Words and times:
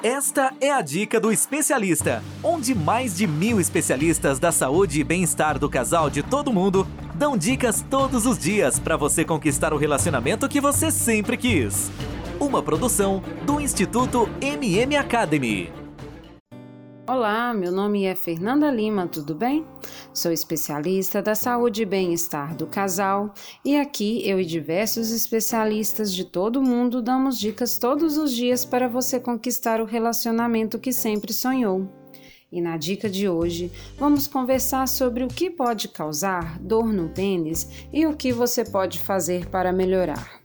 Esta 0.00 0.54
é 0.60 0.70
a 0.70 0.80
dica 0.80 1.18
do 1.18 1.32
especialista, 1.32 2.22
onde 2.40 2.72
mais 2.72 3.16
de 3.16 3.26
mil 3.26 3.58
especialistas 3.58 4.38
da 4.38 4.52
saúde 4.52 5.00
e 5.00 5.02
bem-estar 5.02 5.58
do 5.58 5.68
casal 5.68 6.08
de 6.08 6.22
todo 6.22 6.52
mundo 6.52 6.86
dão 7.16 7.36
dicas 7.36 7.84
todos 7.90 8.24
os 8.24 8.38
dias 8.38 8.78
para 8.78 8.96
você 8.96 9.24
conquistar 9.24 9.74
o 9.74 9.76
relacionamento 9.76 10.48
que 10.48 10.60
você 10.60 10.92
sempre 10.92 11.36
quis. 11.36 11.90
Uma 12.38 12.62
produção 12.62 13.20
do 13.44 13.60
Instituto 13.60 14.30
MM 14.40 14.94
Academy. 14.94 15.72
Olá, 17.04 17.52
meu 17.52 17.72
nome 17.72 18.04
é 18.04 18.14
Fernanda 18.14 18.70
Lima, 18.70 19.08
tudo 19.08 19.34
bem? 19.34 19.66
Sou 20.18 20.32
especialista 20.32 21.22
da 21.22 21.36
saúde 21.36 21.82
e 21.82 21.86
bem-estar 21.86 22.56
do 22.56 22.66
casal 22.66 23.32
e 23.64 23.76
aqui 23.76 24.28
eu 24.28 24.40
e 24.40 24.44
diversos 24.44 25.12
especialistas 25.12 26.12
de 26.12 26.24
todo 26.24 26.60
mundo 26.60 27.00
damos 27.00 27.38
dicas 27.38 27.78
todos 27.78 28.18
os 28.18 28.34
dias 28.34 28.64
para 28.64 28.88
você 28.88 29.20
conquistar 29.20 29.80
o 29.80 29.84
relacionamento 29.84 30.76
que 30.76 30.92
sempre 30.92 31.32
sonhou. 31.32 31.88
E 32.50 32.60
na 32.60 32.76
dica 32.76 33.08
de 33.08 33.28
hoje, 33.28 33.70
vamos 33.96 34.26
conversar 34.26 34.88
sobre 34.88 35.22
o 35.22 35.28
que 35.28 35.48
pode 35.50 35.86
causar 35.86 36.58
dor 36.58 36.92
no 36.92 37.10
pênis 37.10 37.86
e 37.92 38.04
o 38.04 38.16
que 38.16 38.32
você 38.32 38.64
pode 38.64 38.98
fazer 38.98 39.46
para 39.46 39.72
melhorar. 39.72 40.37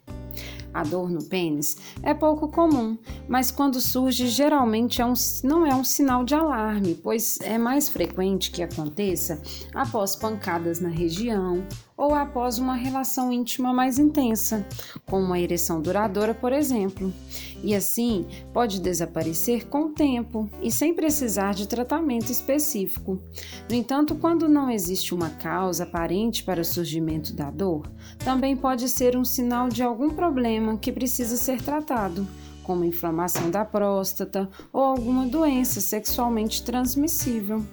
A 0.73 0.83
dor 0.83 1.09
no 1.09 1.23
pênis 1.23 1.77
é 2.01 2.13
pouco 2.13 2.47
comum, 2.47 2.97
mas 3.27 3.51
quando 3.51 3.79
surge 3.79 4.27
geralmente 4.27 5.01
é 5.01 5.05
um, 5.05 5.13
não 5.43 5.65
é 5.65 5.75
um 5.75 5.83
sinal 5.83 6.23
de 6.23 6.33
alarme, 6.33 6.95
pois 6.95 7.39
é 7.41 7.57
mais 7.57 7.89
frequente 7.89 8.49
que 8.51 8.63
aconteça 8.63 9.41
após 9.73 10.15
pancadas 10.15 10.79
na 10.79 10.89
região 10.89 11.63
ou 11.95 12.13
após 12.15 12.57
uma 12.57 12.75
relação 12.75 13.31
íntima 13.31 13.71
mais 13.71 13.99
intensa, 13.99 14.65
como 15.05 15.25
uma 15.25 15.39
ereção 15.39 15.81
duradoura, 15.81 16.33
por 16.33 16.51
exemplo. 16.51 17.13
E 17.63 17.73
assim 17.73 18.25
pode 18.51 18.81
desaparecer 18.81 19.67
com 19.67 19.85
o 19.85 19.93
tempo 19.93 20.49
e 20.61 20.71
sem 20.71 20.93
precisar 20.93 21.53
de 21.53 21.67
tratamento 21.67 22.31
específico. 22.31 23.21
No 23.69 23.75
entanto, 23.75 24.15
quando 24.15 24.49
não 24.49 24.69
existe 24.69 25.13
uma 25.13 25.30
causa 25.30 25.83
aparente 25.83 26.43
para 26.43 26.61
o 26.61 26.65
surgimento 26.65 27.33
da 27.33 27.49
dor, 27.49 27.89
também 28.19 28.56
pode 28.56 28.88
ser 28.89 29.16
um 29.17 29.25
sinal 29.25 29.69
de 29.69 29.83
algum 29.83 30.09
problema 30.09 30.78
que 30.78 30.92
precisa 30.92 31.38
ser 31.38 31.61
tratado 31.61 32.28
como 32.64 32.86
inflamação 32.86 33.52
da 33.52 33.64
próstata 33.66 34.50
ou 34.72 34.81
alguma 34.81 35.28
doença 35.28 35.81
sexualmente 35.81 36.64
transmissível. 36.64 37.64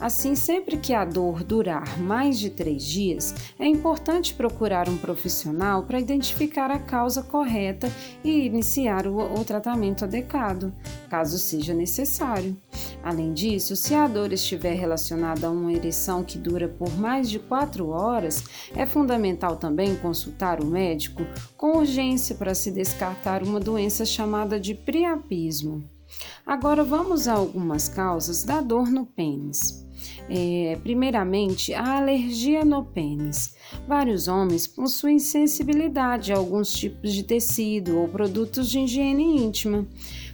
Assim, 0.00 0.34
sempre 0.34 0.78
que 0.78 0.94
a 0.94 1.04
dor 1.04 1.42
durar 1.44 1.98
mais 2.00 2.38
de 2.38 2.48
três 2.48 2.84
dias, 2.84 3.34
é 3.58 3.66
importante 3.66 4.32
procurar 4.32 4.88
um 4.88 4.96
profissional 4.96 5.82
para 5.82 6.00
identificar 6.00 6.70
a 6.70 6.78
causa 6.78 7.22
correta 7.22 7.90
e 8.24 8.46
iniciar 8.46 9.06
o, 9.06 9.18
o 9.18 9.44
tratamento 9.44 10.04
adequado, 10.04 10.72
caso 11.10 11.38
seja 11.38 11.74
necessário. 11.74 12.56
Além 13.02 13.32
disso, 13.32 13.76
se 13.76 13.94
a 13.94 14.06
dor 14.06 14.32
estiver 14.32 14.74
relacionada 14.74 15.46
a 15.46 15.50
uma 15.50 15.72
ereção 15.72 16.22
que 16.24 16.36
dura 16.36 16.68
por 16.68 16.94
mais 16.98 17.30
de 17.30 17.38
quatro 17.38 17.88
horas, 17.88 18.44
é 18.74 18.84
fundamental 18.84 19.56
também 19.56 19.96
consultar 19.96 20.62
o 20.62 20.66
médico 20.66 21.22
com 21.56 21.78
urgência 21.78 22.34
para 22.34 22.54
se 22.54 22.70
descartar 22.70 23.42
uma 23.42 23.60
doença 23.60 24.04
chamada 24.04 24.58
de 24.58 24.74
priapismo. 24.74 25.84
Agora 26.44 26.82
vamos 26.82 27.28
a 27.28 27.34
algumas 27.34 27.88
causas 27.88 28.42
da 28.42 28.60
dor 28.60 28.90
no 28.90 29.06
pênis. 29.06 29.86
É, 30.30 30.78
primeiramente, 30.82 31.72
a 31.72 31.98
alergia 31.98 32.64
no 32.64 32.84
pênis. 32.84 33.54
Vários 33.86 34.28
homens 34.28 34.66
possuem 34.66 35.18
sensibilidade 35.18 36.32
a 36.32 36.36
alguns 36.36 36.72
tipos 36.72 37.12
de 37.12 37.22
tecido 37.22 37.98
ou 37.98 38.08
produtos 38.08 38.70
de 38.70 38.80
higiene 38.80 39.42
íntima. 39.42 39.86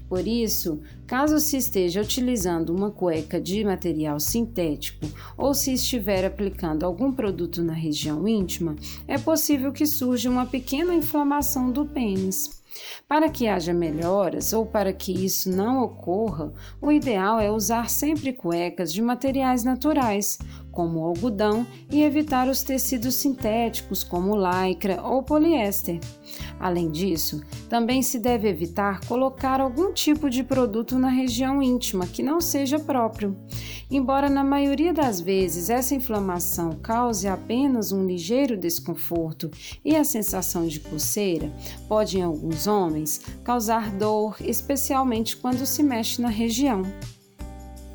Por 0.08 0.26
isso, 0.26 0.80
caso 1.06 1.40
se 1.40 1.56
esteja 1.56 2.02
utilizando 2.02 2.74
uma 2.74 2.90
cueca 2.90 3.40
de 3.40 3.64
material 3.64 4.20
sintético 4.20 5.06
ou 5.36 5.54
se 5.54 5.72
estiver 5.72 6.24
aplicando 6.24 6.84
algum 6.84 7.10
produto 7.10 7.62
na 7.62 7.72
região 7.72 8.28
íntima, 8.28 8.76
é 9.08 9.18
possível 9.18 9.72
que 9.72 9.86
surja 9.86 10.30
uma 10.30 10.46
pequena 10.46 10.94
inflamação 10.94 11.70
do 11.70 11.86
pênis. 11.86 12.62
Para 13.06 13.28
que 13.28 13.46
haja 13.46 13.72
melhoras 13.72 14.52
ou 14.52 14.66
para 14.66 14.92
que 14.92 15.12
isso 15.12 15.48
não 15.50 15.82
ocorra, 15.82 16.52
o 16.80 16.90
ideal 16.90 17.38
é 17.38 17.50
usar 17.50 17.88
sempre 17.88 18.32
cuecas 18.32 18.92
de 18.92 19.00
materiais 19.00 19.62
naturais, 19.62 20.38
como 20.74 21.04
algodão, 21.04 21.66
e 21.90 22.02
evitar 22.02 22.48
os 22.48 22.62
tecidos 22.62 23.14
sintéticos, 23.14 24.02
como 24.02 24.36
lycra 24.36 25.00
ou 25.02 25.22
poliéster. 25.22 26.00
Além 26.58 26.90
disso, 26.90 27.42
também 27.68 28.02
se 28.02 28.18
deve 28.18 28.48
evitar 28.48 29.00
colocar 29.06 29.60
algum 29.60 29.92
tipo 29.92 30.28
de 30.28 30.42
produto 30.42 30.98
na 30.98 31.08
região 31.08 31.62
íntima 31.62 32.06
que 32.06 32.22
não 32.22 32.40
seja 32.40 32.78
próprio. 32.78 33.36
Embora 33.90 34.28
na 34.28 34.42
maioria 34.42 34.92
das 34.92 35.20
vezes 35.20 35.70
essa 35.70 35.94
inflamação 35.94 36.72
cause 36.82 37.28
apenas 37.28 37.92
um 37.92 38.06
ligeiro 38.06 38.56
desconforto 38.56 39.50
e 39.84 39.94
a 39.94 40.04
sensação 40.04 40.66
de 40.66 40.80
coceira, 40.80 41.52
pode 41.88 42.18
em 42.18 42.22
alguns 42.22 42.66
homens 42.66 43.20
causar 43.44 43.90
dor, 43.92 44.36
especialmente 44.40 45.36
quando 45.36 45.64
se 45.66 45.82
mexe 45.82 46.20
na 46.20 46.28
região. 46.28 46.82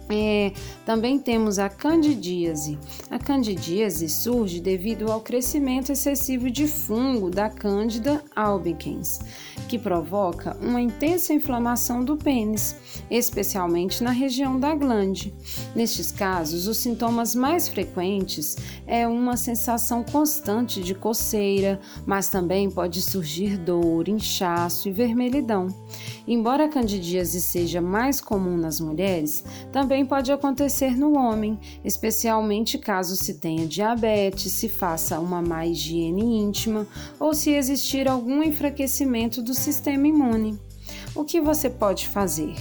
É, 0.09 0.51
também 0.85 1.19
temos 1.19 1.59
a 1.59 1.69
candidíase. 1.69 2.79
A 3.11 3.19
candidíase 3.19 4.09
surge 4.09 4.59
devido 4.59 5.11
ao 5.11 5.21
crescimento 5.21 5.91
excessivo 5.91 6.49
de 6.49 6.67
fungo 6.67 7.29
da 7.29 7.47
Candida 7.47 8.23
albicans, 8.35 9.19
que 9.69 9.77
provoca 9.77 10.57
uma 10.59 10.81
intensa 10.81 11.31
inflamação 11.31 12.03
do 12.03 12.17
pênis, 12.17 12.75
especialmente 13.09 14.03
na 14.03 14.09
região 14.09 14.59
da 14.59 14.73
glande. 14.73 15.31
Nestes 15.75 16.11
casos, 16.11 16.65
os 16.65 16.77
sintomas 16.77 17.35
mais 17.35 17.67
frequentes 17.67 18.57
é 18.87 19.07
uma 19.07 19.37
sensação 19.37 20.03
constante 20.03 20.81
de 20.81 20.95
coceira, 20.95 21.79
mas 22.03 22.29
também 22.29 22.67
pode 22.71 22.99
surgir 22.99 23.57
dor, 23.57 24.09
inchaço 24.09 24.89
e 24.89 24.91
vermelhidão. 24.91 25.67
Embora 26.27 26.65
a 26.65 26.69
candidíase 26.69 27.39
seja 27.39 27.79
mais 27.81 28.19
comum 28.19 28.57
nas 28.57 28.79
mulheres, 28.79 29.43
também 29.71 30.05
pode 30.05 30.31
acontecer 30.31 30.97
no 30.97 31.15
homem, 31.17 31.59
especialmente 31.83 32.77
caso 32.77 33.15
se 33.15 33.35
tenha 33.35 33.67
diabetes, 33.67 34.51
se 34.51 34.67
faça 34.67 35.19
uma 35.19 35.41
má 35.41 35.65
higiene 35.65 36.39
íntima 36.39 36.87
ou 37.19 37.33
se 37.33 37.51
existir 37.51 38.07
algum 38.07 38.41
enfraquecimento 38.41 39.41
do 39.41 39.53
sistema 39.59 40.07
imune. 40.07 40.57
O 41.13 41.23
que 41.23 41.39
você 41.39 41.69
pode 41.69 42.07
fazer? 42.07 42.55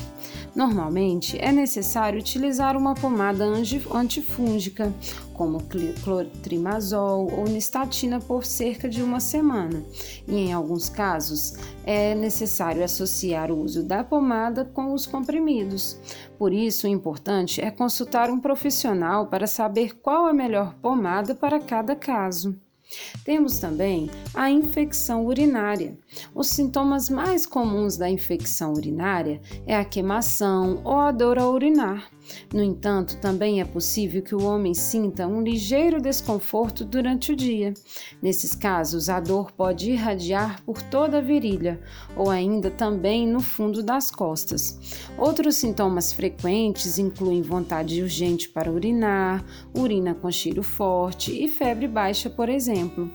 Normalmente 0.55 1.39
é 1.41 1.53
necessário 1.53 2.19
utilizar 2.19 2.77
uma 2.77 2.95
pomada 2.95 3.45
antifúngica, 3.45 4.93
como 5.33 5.63
clotrimazol 6.03 7.33
ou 7.33 7.45
nistatina 7.45 8.19
por 8.19 8.45
cerca 8.45 8.89
de 8.89 9.01
uma 9.01 9.21
semana. 9.21 9.85
E 10.27 10.35
em 10.35 10.53
alguns 10.53 10.89
casos 10.89 11.55
é 11.85 12.15
necessário 12.15 12.83
associar 12.83 13.53
o 13.53 13.63
uso 13.63 13.85
da 13.85 14.03
pomada 14.03 14.65
com 14.65 14.93
os 14.93 15.07
comprimidos. 15.07 15.97
Por 16.37 16.53
isso, 16.53 16.87
o 16.87 16.91
importante 16.91 17.61
é 17.61 17.71
consultar 17.71 18.29
um 18.29 18.41
profissional 18.41 19.29
para 19.29 19.47
saber 19.47 20.01
qual 20.01 20.27
a 20.27 20.33
melhor 20.33 20.75
pomada 20.83 21.35
para 21.35 21.61
cada 21.61 21.95
caso. 21.95 22.59
Temos 23.25 23.59
também 23.59 24.11
a 24.35 24.51
infecção 24.51 25.27
urinária. 25.27 25.99
Os 26.35 26.49
sintomas 26.49 27.11
mais 27.11 27.47
comuns 27.47 27.97
da 27.97 28.09
infecção 28.09 28.73
urinária 28.73 29.41
é 29.67 29.77
a 29.77 29.85
queimação 29.85 30.81
ou 30.85 30.99
a 30.99 31.13
dor 31.13 31.39
ao 31.39 31.53
urinar. 31.53 32.11
No 32.53 32.63
entanto, 32.63 33.19
também 33.21 33.61
é 33.61 33.65
possível 33.65 34.23
que 34.23 34.35
o 34.35 34.45
homem 34.45 34.75
sinta 34.75 35.27
um 35.27 35.43
ligeiro 35.43 36.01
desconforto 36.01 36.85
durante 36.85 37.33
o 37.33 37.37
dia. 37.37 37.75
Nesses 38.23 38.55
casos, 38.55 39.09
a 39.09 39.21
dor 39.21 39.53
pode 39.53 39.91
irradiar 39.91 40.63
por 40.65 40.81
toda 40.83 41.19
a 41.19 41.23
virilha 41.23 41.81
ou 42.17 42.31
ainda 42.31 42.71
também 42.71 43.27
no 43.27 43.41
fundo 43.41 43.83
das 43.83 44.11
costas. 44.11 44.99
Outros 45.17 45.57
sintomas 45.57 46.13
frequentes 46.13 46.99
incluem 46.99 47.43
vontade 47.43 48.03
urgente 48.03 48.49
para 48.49 48.73
urinar, 48.73 49.45
urina 49.75 50.15
com 50.15 50.31
cheiro 50.31 50.63
forte 50.63 51.33
e 51.33 51.49
febre 51.49 51.89
baixa, 51.89 52.31
por 52.31 52.49
exemplo. 52.49 53.11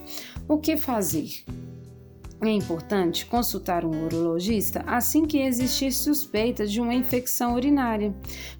O 0.47 0.57
que 0.57 0.77
fazer? 0.77 1.43
É 2.43 2.51
importante 2.51 3.25
consultar 3.25 3.85
um 3.85 4.05
urologista 4.05 4.83
assim 4.85 5.25
que 5.25 5.39
existir 5.39 5.93
suspeita 5.93 6.67
de 6.67 6.81
uma 6.81 6.93
infecção 6.93 7.55
urinária, 7.55 8.13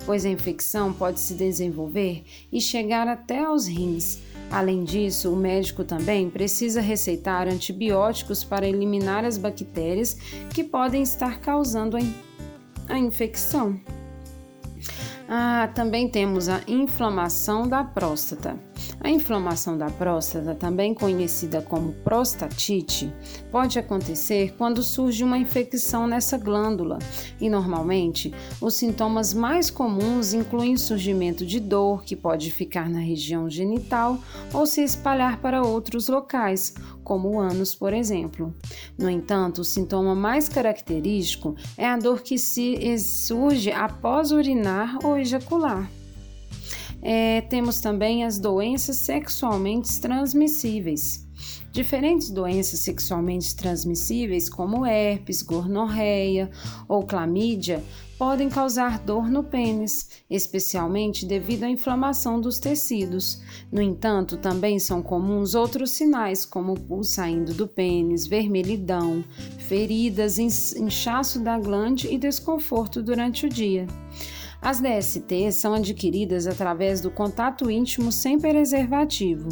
pois 0.06 0.26
a 0.26 0.30
infecção 0.30 0.94
pode 0.94 1.20
se 1.20 1.34
desenvolver 1.34 2.24
e 2.50 2.62
chegar 2.62 3.10
até 3.10 3.44
aos 3.44 3.68
rins. 3.68 4.20
Além 4.50 4.86
disso, 4.86 5.34
o 5.34 5.36
médico 5.36 5.84
também 5.84 6.30
precisa 6.30 6.80
receitar 6.80 7.50
antibióticos 7.50 8.42
para 8.42 8.66
eliminar 8.66 9.26
as 9.26 9.38
bactérias 9.38 10.14
que 10.54 10.64
podem 10.64 11.04
estar 11.04 11.42
causando 11.42 11.98
a 12.88 12.98
infecção. 12.98 13.78
Ah, 15.28 15.70
também 15.76 16.08
temos 16.08 16.48
a 16.48 16.62
inflamação 16.68 17.68
da 17.68 17.84
próstata. 17.84 18.73
A 19.04 19.10
inflamação 19.10 19.78
da 19.78 19.90
próstata, 19.90 20.56
também 20.56 20.94
conhecida 20.94 21.62
como 21.62 21.92
prostatite, 21.92 23.14
pode 23.52 23.78
acontecer 23.78 24.56
quando 24.58 24.82
surge 24.82 25.26
uma 25.26 25.38
infecção 25.38 26.08
nessa 26.08 26.38
glândula 26.38 27.00
e 27.42 27.50
normalmente 27.50 28.34
os 28.62 28.76
sintomas 28.76 29.34
mais 29.34 29.70
comuns 29.70 30.34
incluem 30.34 30.76
o 30.76 30.80
surgimento 30.80 31.46
de 31.46 31.60
dor 31.60 32.06
que 32.06 32.16
pode 32.16 32.50
ficar 32.50 32.90
na 32.90 33.00
região 33.00 33.50
genital 33.50 34.18
ou 34.54 34.66
se 34.66 34.82
espalhar 34.82 35.42
para 35.42 35.62
outros 35.62 36.08
locais, 36.08 36.74
como 37.04 37.28
o 37.28 37.40
ânus, 37.42 37.76
por 37.76 37.94
exemplo. 37.94 38.56
No 38.98 39.10
entanto, 39.10 39.60
o 39.60 39.66
sintoma 39.66 40.16
mais 40.16 40.48
característico 40.48 41.58
é 41.78 41.90
a 41.90 41.98
dor 41.98 42.22
que 42.22 42.38
se 42.38 42.98
surge 42.98 43.70
após 43.70 44.32
urinar 44.32 44.98
ou 45.04 45.18
ejacular. 45.18 45.90
É, 47.04 47.42
temos 47.42 47.82
também 47.82 48.24
as 48.24 48.40
doenças 48.40 48.96
sexualmente 48.96 50.00
transmissíveis. 50.00 51.28
Diferentes 51.74 52.30
doenças 52.30 52.80
sexualmente 52.80 53.54
transmissíveis, 53.56 54.48
como 54.48 54.86
herpes, 54.86 55.42
gonorreia 55.42 56.50
ou 56.88 57.04
clamídia, 57.04 57.84
podem 58.24 58.48
causar 58.48 59.00
dor 59.00 59.30
no 59.30 59.44
pênis, 59.44 60.10
especialmente 60.30 61.26
devido 61.26 61.66
à 61.66 61.70
inflamação 61.70 62.40
dos 62.40 62.58
tecidos. 62.58 63.42
No 63.70 63.82
entanto, 63.82 64.38
também 64.38 64.80
são 64.80 65.04
comuns 65.04 65.56
outros 65.56 65.92
sinais, 65.92 66.46
como 66.46 66.80
pus 66.80 67.10
saindo 67.10 67.54
do 67.54 67.68
pênis, 67.68 68.26
vermelhidão, 68.26 69.26
feridas, 69.68 70.40
inchaço 70.40 71.42
da 71.42 71.60
glande 71.60 72.08
e 72.08 72.18
desconforto 72.18 73.04
durante 73.04 73.46
o 73.46 73.50
dia. 73.50 73.86
As 74.64 74.80
DSTs 74.80 75.56
são 75.56 75.74
adquiridas 75.74 76.48
através 76.48 77.02
do 77.02 77.12
contato 77.12 77.70
íntimo 77.70 78.14
sem 78.14 78.40
preservativo. 78.40 79.50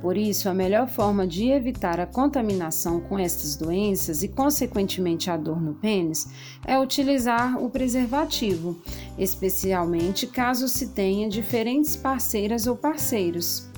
Por 0.00 0.16
isso, 0.16 0.48
a 0.48 0.54
melhor 0.54 0.86
forma 0.86 1.26
de 1.26 1.48
evitar 1.48 1.98
a 1.98 2.06
contaminação 2.06 3.00
com 3.00 3.18
estas 3.18 3.56
doenças 3.56 4.22
e, 4.22 4.28
consequentemente, 4.28 5.28
a 5.32 5.36
dor 5.36 5.60
no 5.60 5.74
pênis 5.74 6.28
é 6.66 6.78
utilizar 6.78 7.62
o 7.62 7.68
preservativo, 7.68 8.80
especialmente 9.18 10.26
caso 10.26 10.68
se 10.68 10.88
tenha 10.88 11.28
diferentes 11.28 11.96
parceiras 11.96 12.66
ou 12.66 12.76
parceiros. 12.76 13.68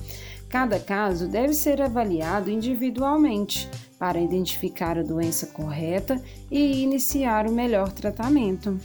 Cada 0.49 0.79
caso 0.79 1.27
deve 1.27 1.53
ser 1.53 1.81
avaliado 1.81 2.49
individualmente 2.49 3.69
para 3.97 4.19
identificar 4.19 4.97
a 4.97 5.03
doença 5.03 5.47
correta 5.47 6.21
e 6.51 6.81
iniciar 6.81 7.47
o 7.47 7.51
melhor 7.51 7.91
tratamento. 7.91 8.79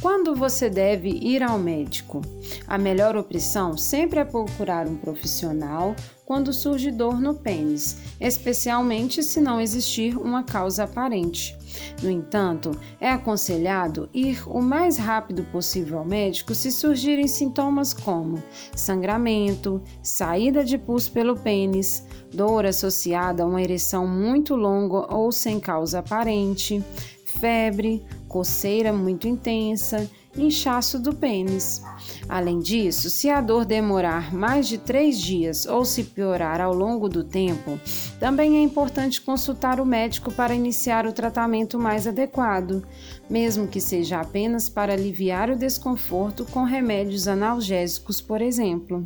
Quando 0.00 0.34
você 0.34 0.70
deve 0.70 1.10
ir 1.10 1.42
ao 1.42 1.58
médico? 1.58 2.22
A 2.66 2.78
melhor 2.78 3.18
opção 3.18 3.76
sempre 3.76 4.18
é 4.18 4.24
procurar 4.24 4.88
um 4.88 4.96
profissional 4.96 5.94
quando 6.24 6.54
surge 6.54 6.90
dor 6.90 7.20
no 7.20 7.34
pênis, 7.34 7.98
especialmente 8.18 9.22
se 9.22 9.42
não 9.42 9.60
existir 9.60 10.16
uma 10.16 10.42
causa 10.42 10.84
aparente. 10.84 11.54
No 12.02 12.08
entanto, 12.08 12.70
é 12.98 13.10
aconselhado 13.10 14.08
ir 14.14 14.42
o 14.46 14.62
mais 14.62 14.96
rápido 14.96 15.44
possível 15.52 15.98
ao 15.98 16.04
médico 16.04 16.54
se 16.54 16.72
surgirem 16.72 17.28
sintomas 17.28 17.92
como 17.92 18.42
sangramento, 18.74 19.82
saída 20.02 20.64
de 20.64 20.78
pus 20.78 21.10
pelo 21.10 21.36
pênis, 21.36 22.06
dor 22.32 22.64
associada 22.64 23.42
a 23.42 23.46
uma 23.46 23.60
ereção 23.60 24.06
muito 24.06 24.56
longa 24.56 25.14
ou 25.14 25.30
sem 25.30 25.60
causa 25.60 25.98
aparente, 25.98 26.82
febre, 27.24 28.02
coceira 28.30 28.92
muito 28.92 29.26
intensa, 29.26 30.08
inchaço 30.38 31.00
do 31.00 31.12
pênis. 31.12 31.82
Além 32.28 32.60
disso, 32.60 33.10
se 33.10 33.28
a 33.28 33.40
dor 33.40 33.64
demorar 33.64 34.32
mais 34.32 34.68
de 34.68 34.78
três 34.78 35.20
dias 35.20 35.66
ou 35.66 35.84
se 35.84 36.04
piorar 36.04 36.60
ao 36.60 36.72
longo 36.72 37.08
do 37.08 37.24
tempo, 37.24 37.78
também 38.20 38.56
é 38.56 38.62
importante 38.62 39.20
consultar 39.20 39.80
o 39.80 39.84
médico 39.84 40.30
para 40.30 40.54
iniciar 40.54 41.06
o 41.06 41.12
tratamento 41.12 41.76
mais 41.76 42.06
adequado, 42.06 42.86
mesmo 43.28 43.66
que 43.66 43.80
seja 43.80 44.20
apenas 44.20 44.68
para 44.68 44.92
aliviar 44.92 45.50
o 45.50 45.56
desconforto 45.56 46.44
com 46.44 46.62
remédios 46.62 47.26
analgésicos, 47.26 48.20
por 48.20 48.40
exemplo. 48.40 49.04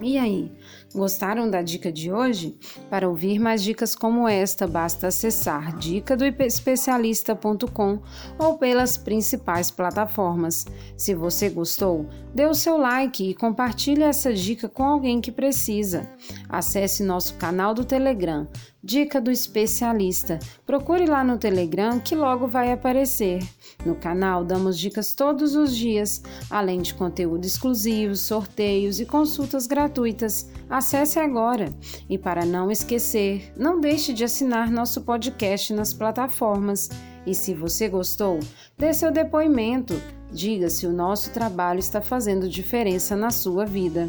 E 0.00 0.16
aí, 0.16 0.50
Gostaram 0.92 1.48
da 1.48 1.62
dica 1.62 1.92
de 1.92 2.12
hoje? 2.12 2.58
Para 2.88 3.08
ouvir 3.08 3.38
mais 3.38 3.62
dicas 3.62 3.94
como 3.94 4.26
esta, 4.26 4.66
basta 4.66 5.06
acessar 5.06 5.78
dica 5.78 6.16
do 6.16 6.24
especialista.com 6.24 8.00
ou 8.36 8.58
pelas 8.58 8.96
principais 8.96 9.70
plataformas. 9.70 10.66
Se 10.96 11.14
você 11.14 11.48
gostou, 11.48 12.08
dê 12.34 12.44
o 12.44 12.54
seu 12.54 12.76
like 12.76 13.30
e 13.30 13.34
compartilhe 13.34 14.02
essa 14.02 14.34
dica 14.34 14.68
com 14.68 14.82
alguém 14.82 15.20
que 15.20 15.30
precisa. 15.30 16.10
Acesse 16.48 17.04
nosso 17.04 17.34
canal 17.34 17.72
do 17.72 17.84
Telegram, 17.84 18.48
Dica 18.82 19.20
do 19.20 19.30
Especialista. 19.30 20.38
Procure 20.64 21.04
lá 21.04 21.22
no 21.22 21.36
Telegram 21.36 22.00
que 22.00 22.16
logo 22.16 22.46
vai 22.46 22.72
aparecer. 22.72 23.46
No 23.84 23.94
canal 23.94 24.42
damos 24.42 24.78
dicas 24.78 25.14
todos 25.14 25.54
os 25.54 25.76
dias, 25.76 26.22
além 26.48 26.80
de 26.80 26.94
conteúdo 26.94 27.44
exclusivo, 27.44 28.16
sorteios 28.16 28.98
e 28.98 29.04
consultas 29.04 29.66
gratuitas. 29.66 29.89
Acesse 30.68 31.18
agora. 31.18 31.74
E 32.08 32.16
para 32.16 32.44
não 32.44 32.70
esquecer, 32.70 33.52
não 33.56 33.80
deixe 33.80 34.12
de 34.12 34.24
assinar 34.24 34.70
nosso 34.70 35.02
podcast 35.02 35.72
nas 35.72 35.92
plataformas. 35.92 36.88
E 37.26 37.34
se 37.34 37.54
você 37.54 37.88
gostou, 37.88 38.38
dê 38.78 38.94
seu 38.94 39.10
depoimento. 39.10 39.94
Diga 40.32 40.70
se 40.70 40.86
o 40.86 40.92
nosso 40.92 41.30
trabalho 41.30 41.80
está 41.80 42.00
fazendo 42.00 42.48
diferença 42.48 43.16
na 43.16 43.30
sua 43.30 43.64
vida. 43.64 44.08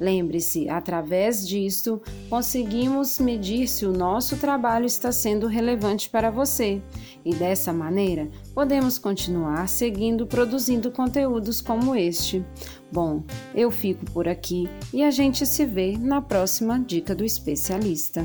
Lembre-se, 0.00 0.68
através 0.68 1.46
disso, 1.46 2.00
conseguimos 2.28 3.18
medir 3.18 3.68
se 3.68 3.84
o 3.86 3.92
nosso 3.92 4.36
trabalho 4.36 4.86
está 4.86 5.12
sendo 5.12 5.46
relevante 5.46 6.08
para 6.08 6.30
você 6.30 6.82
e 7.24 7.34
dessa 7.34 7.72
maneira 7.72 8.28
podemos 8.54 8.98
continuar 8.98 9.68
seguindo 9.68 10.26
produzindo 10.26 10.90
conteúdos 10.90 11.60
como 11.60 11.94
este. 11.94 12.44
Bom, 12.90 13.22
eu 13.54 13.70
fico 13.70 14.04
por 14.06 14.26
aqui 14.26 14.68
e 14.92 15.04
a 15.04 15.10
gente 15.10 15.46
se 15.46 15.64
vê 15.66 15.96
na 15.98 16.20
próxima 16.20 16.78
Dica 16.78 17.14
do 17.14 17.24
Especialista. 17.24 18.24